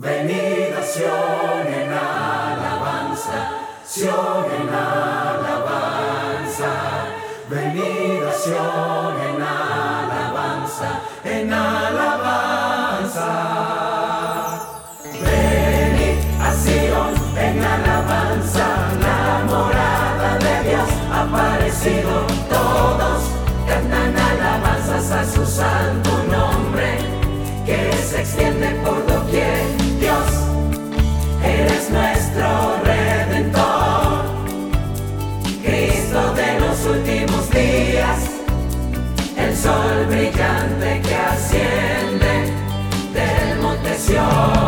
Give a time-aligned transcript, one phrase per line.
[0.00, 0.82] Venid a
[1.68, 3.38] en alabanza,
[3.86, 5.92] Sion en alabanza.
[7.50, 8.32] Venid a
[9.28, 10.88] en alabanza,
[11.22, 13.28] en alabanza.
[15.20, 16.50] Venid a
[17.44, 18.66] en alabanza,
[19.02, 22.12] la morada de Dios ha aparecido.
[22.48, 23.20] Todos
[23.66, 26.09] cantan alabanzas a su santo.
[39.50, 42.52] el sol brillante que asciende
[43.12, 44.59] del monte Sion.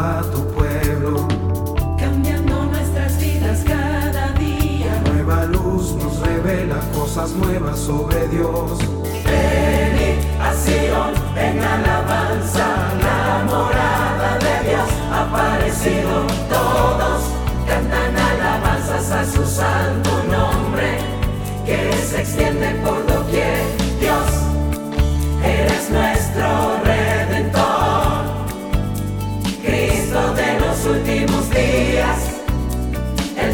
[0.00, 0.49] mato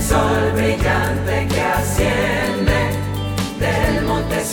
[0.08, 2.80] sol brillante que asciende
[3.58, 4.44] del monte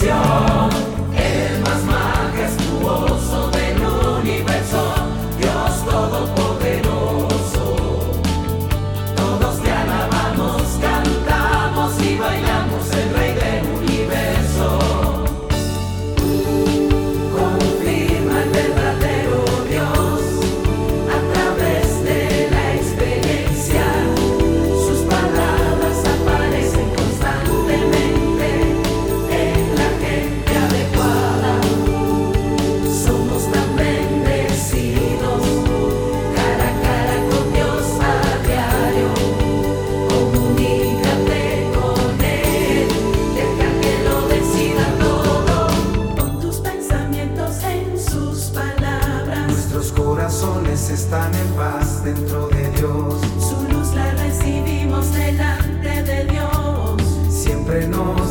[50.90, 53.22] están en paz dentro de Dios.
[53.40, 57.02] Su luz la recibimos delante de Dios.
[57.30, 58.23] Siempre nos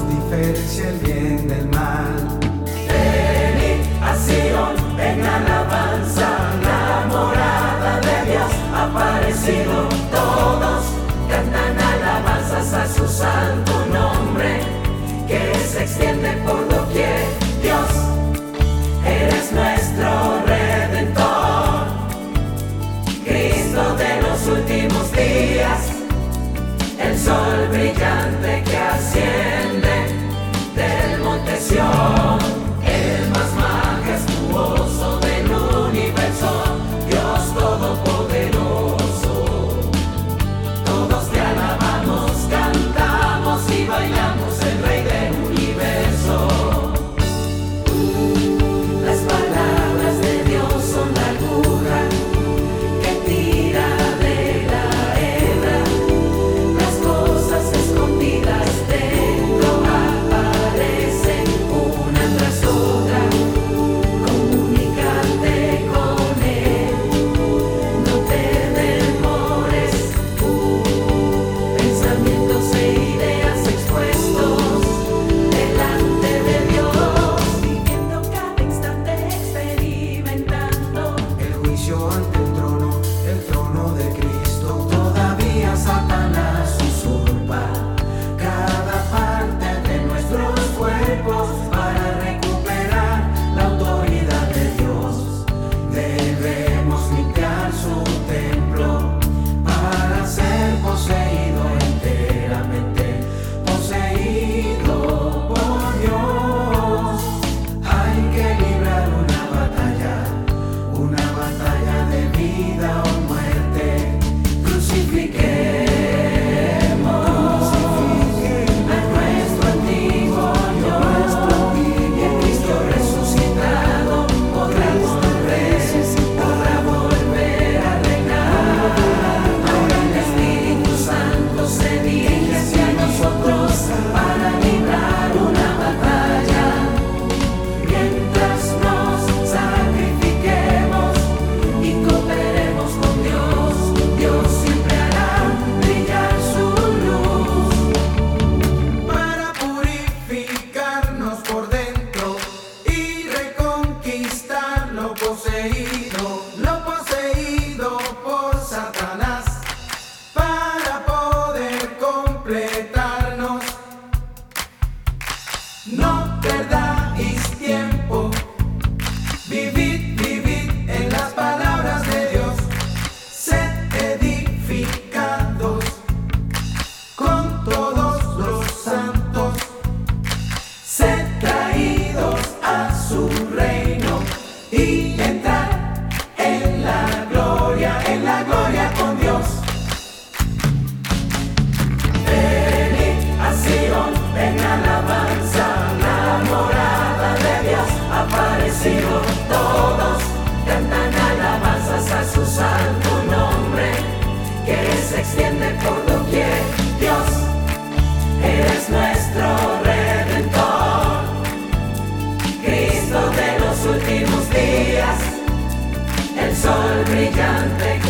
[217.04, 218.01] brillante